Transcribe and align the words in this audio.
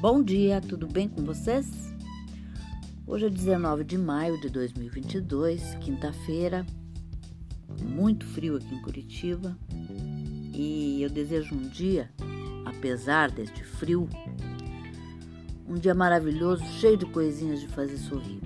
Bom 0.00 0.22
dia, 0.22 0.60
tudo 0.60 0.86
bem 0.86 1.08
com 1.08 1.24
vocês? 1.24 1.92
Hoje 3.04 3.26
é 3.26 3.28
19 3.28 3.82
de 3.82 3.98
maio 3.98 4.40
de 4.40 4.48
2022, 4.48 5.74
quinta-feira, 5.80 6.64
muito 7.82 8.24
frio 8.24 8.58
aqui 8.58 8.76
em 8.76 8.80
Curitiba 8.80 9.58
e 10.54 11.02
eu 11.02 11.10
desejo 11.10 11.52
um 11.52 11.68
dia, 11.68 12.08
apesar 12.64 13.32
deste 13.32 13.64
frio, 13.64 14.08
um 15.68 15.74
dia 15.74 15.96
maravilhoso, 15.96 16.64
cheio 16.78 16.96
de 16.96 17.06
coisinhas 17.06 17.58
de 17.58 17.66
fazer 17.66 17.96
sorrir. 17.96 18.40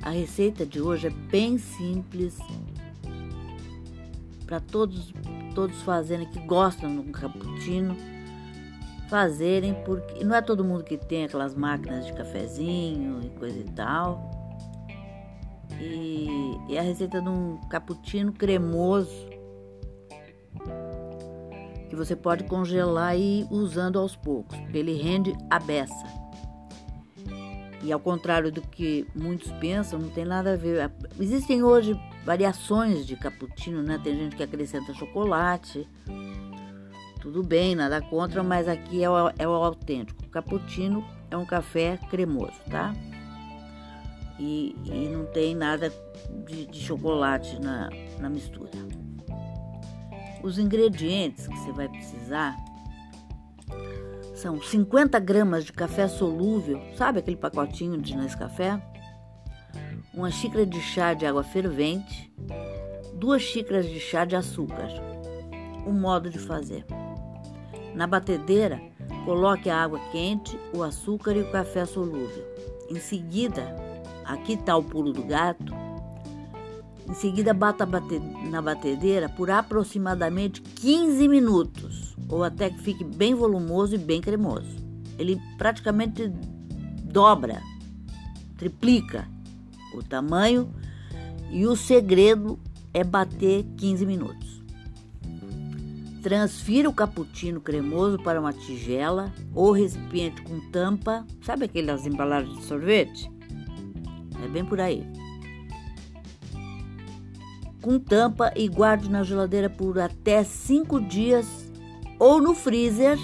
A 0.00 0.10
receita 0.10 0.64
de 0.64 0.80
hoje 0.80 1.08
é 1.08 1.10
bem 1.10 1.58
simples 1.58 2.38
para 4.46 4.60
todos 4.60 5.12
todos 5.56 5.82
fazerem 5.82 6.30
que 6.30 6.38
gostam 6.46 6.94
do 6.94 7.02
cappuccino 7.10 7.96
fazerem, 9.12 9.74
porque 9.84 10.24
não 10.24 10.34
é 10.34 10.40
todo 10.40 10.64
mundo 10.64 10.82
que 10.82 10.96
tem 10.96 11.24
aquelas 11.24 11.54
máquinas 11.54 12.06
de 12.06 12.14
cafezinho 12.14 13.20
e 13.22 13.28
coisa 13.38 13.58
e 13.58 13.64
tal. 13.64 14.30
E, 15.78 16.56
e 16.70 16.78
a 16.78 16.80
receita 16.80 17.20
de 17.20 17.28
um 17.28 17.58
cappuccino 17.68 18.32
cremoso 18.32 19.28
que 21.90 21.94
você 21.94 22.16
pode 22.16 22.44
congelar 22.44 23.14
e 23.14 23.40
ir 23.40 23.48
usando 23.50 23.98
aos 23.98 24.16
poucos, 24.16 24.56
porque 24.56 24.78
ele 24.78 24.94
rende 24.94 25.34
a 25.50 25.58
beça. 25.58 26.06
E 27.82 27.92
ao 27.92 28.00
contrário 28.00 28.50
do 28.50 28.62
que 28.62 29.06
muitos 29.14 29.52
pensam, 29.52 29.98
não 29.98 30.08
tem 30.08 30.24
nada 30.24 30.54
a 30.54 30.56
ver. 30.56 30.90
Existem 31.20 31.62
hoje 31.62 32.00
variações 32.24 33.06
de 33.06 33.14
cappuccino, 33.16 33.82
né? 33.82 34.00
Tem 34.02 34.16
gente 34.16 34.36
que 34.36 34.42
acrescenta 34.42 34.94
chocolate, 34.94 35.86
tudo 37.22 37.40
bem, 37.40 37.76
nada 37.76 38.02
contra, 38.02 38.42
mas 38.42 38.66
aqui 38.66 39.02
é 39.02 39.08
o, 39.08 39.32
é 39.38 39.46
o 39.46 39.52
autêntico. 39.52 40.28
Cappuccino 40.28 41.06
é 41.30 41.36
um 41.36 41.46
café 41.46 41.96
cremoso, 42.10 42.60
tá? 42.68 42.92
E, 44.40 44.74
e 44.84 45.08
não 45.08 45.24
tem 45.26 45.54
nada 45.54 45.92
de, 46.44 46.66
de 46.66 46.80
chocolate 46.80 47.60
na, 47.60 47.88
na 48.18 48.28
mistura. 48.28 48.70
Os 50.42 50.58
ingredientes 50.58 51.46
que 51.46 51.56
você 51.56 51.70
vai 51.70 51.88
precisar 51.88 52.56
são 54.34 54.60
50 54.60 55.20
gramas 55.20 55.64
de 55.64 55.72
café 55.72 56.08
solúvel, 56.08 56.82
sabe 56.96 57.20
aquele 57.20 57.36
pacotinho 57.36 57.96
de 57.98 58.16
Nescafé? 58.16 58.82
Uma 60.12 60.32
xícara 60.32 60.66
de 60.66 60.80
chá 60.80 61.14
de 61.14 61.24
água 61.24 61.44
fervente, 61.44 62.34
duas 63.14 63.42
xícaras 63.42 63.88
de 63.88 64.00
chá 64.00 64.24
de 64.24 64.34
açúcar. 64.34 64.88
O 65.86 65.92
modo 65.92 66.28
de 66.28 66.38
fazer. 66.38 66.84
Na 67.94 68.06
batedeira, 68.06 68.80
coloque 69.24 69.68
a 69.68 69.82
água 69.82 70.00
quente, 70.10 70.58
o 70.74 70.82
açúcar 70.82 71.36
e 71.36 71.42
o 71.42 71.50
café 71.50 71.84
solúvel. 71.84 72.44
Em 72.90 72.98
seguida, 72.98 73.74
aqui 74.24 74.54
está 74.54 74.76
o 74.76 74.82
pulo 74.82 75.12
do 75.12 75.22
gato. 75.22 75.74
Em 77.08 77.14
seguida, 77.14 77.52
bata 77.52 77.86
na 78.50 78.62
batedeira 78.62 79.28
por 79.28 79.50
aproximadamente 79.50 80.62
15 80.62 81.28
minutos, 81.28 82.16
ou 82.28 82.42
até 82.42 82.70
que 82.70 82.78
fique 82.78 83.04
bem 83.04 83.34
volumoso 83.34 83.94
e 83.94 83.98
bem 83.98 84.20
cremoso. 84.20 84.76
Ele 85.18 85.38
praticamente 85.58 86.28
dobra, 87.04 87.60
triplica 88.56 89.28
o 89.94 90.02
tamanho 90.02 90.72
e 91.50 91.66
o 91.66 91.76
segredo 91.76 92.58
é 92.94 93.04
bater 93.04 93.64
15 93.76 94.06
minutos. 94.06 94.61
Transfira 96.22 96.88
o 96.88 96.92
cappuccino 96.92 97.60
cremoso 97.60 98.16
para 98.16 98.40
uma 98.40 98.52
tigela 98.52 99.32
ou 99.52 99.72
recipiente 99.72 100.40
com 100.42 100.60
tampa. 100.70 101.26
Sabe 101.42 101.64
aquelas 101.64 102.06
embalagens 102.06 102.58
de 102.58 102.64
sorvete? 102.64 103.28
É 104.44 104.46
bem 104.46 104.64
por 104.64 104.80
aí. 104.80 105.04
Com 107.80 107.98
tampa 107.98 108.52
e 108.54 108.68
guarde 108.68 109.10
na 109.10 109.24
geladeira 109.24 109.68
por 109.68 109.98
até 109.98 110.44
5 110.44 111.00
dias 111.00 111.72
ou 112.20 112.40
no 112.40 112.54
freezer 112.54 113.18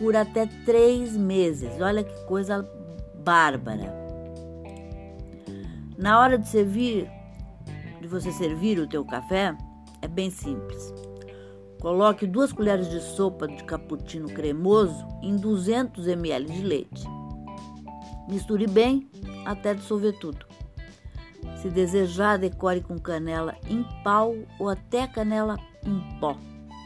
por 0.00 0.16
até 0.16 0.46
3 0.46 1.16
meses. 1.16 1.80
Olha 1.80 2.02
que 2.02 2.24
coisa 2.24 2.68
bárbara. 3.24 3.94
Na 5.96 6.18
hora 6.18 6.36
de 6.36 6.48
servir, 6.48 7.08
de 8.00 8.08
você 8.08 8.32
servir 8.32 8.80
o 8.80 8.88
teu 8.88 9.04
café, 9.04 9.56
é 10.02 10.08
bem 10.08 10.30
simples. 10.30 10.92
Coloque 11.80 12.26
duas 12.26 12.52
colheres 12.52 12.90
de 12.90 13.00
sopa 13.00 13.48
de 13.48 13.64
cappuccino 13.64 14.28
cremoso 14.28 15.06
em 15.22 15.34
200 15.34 16.06
ml 16.06 16.52
de 16.52 16.62
leite. 16.62 17.04
Misture 18.28 18.66
bem 18.66 19.08
até 19.46 19.72
dissolver 19.72 20.12
tudo. 20.18 20.44
Se 21.56 21.70
desejar, 21.70 22.38
decore 22.38 22.82
com 22.82 22.98
canela 22.98 23.56
em 23.68 23.82
pau 24.04 24.34
ou 24.58 24.68
até 24.68 25.06
canela 25.06 25.56
em 25.84 26.20
pó. 26.20 26.36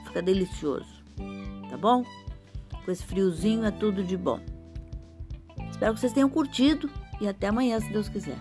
Fica 0.06 0.22
delicioso, 0.22 1.02
tá 1.68 1.76
bom? 1.76 2.04
Com 2.84 2.90
esse 2.90 3.04
friozinho 3.04 3.64
é 3.64 3.72
tudo 3.72 4.04
de 4.04 4.16
bom. 4.16 4.38
Espero 5.70 5.94
que 5.94 6.00
vocês 6.00 6.12
tenham 6.12 6.30
curtido 6.30 6.88
e 7.20 7.26
até 7.26 7.48
amanhã, 7.48 7.80
se 7.80 7.92
Deus 7.92 8.08
quiser. 8.08 8.38